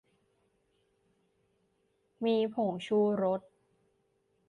[2.25, 3.41] มีผงชูรส